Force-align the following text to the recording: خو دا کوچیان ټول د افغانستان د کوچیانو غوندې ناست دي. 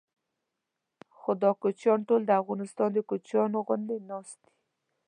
خو 1.17 1.31
دا 1.43 1.51
کوچیان 1.61 1.99
ټول 2.07 2.21
د 2.25 2.31
افغانستان 2.41 2.89
د 2.93 2.99
کوچیانو 3.09 3.57
غوندې 3.67 3.97
ناست 4.09 4.37
دي. 4.43 4.51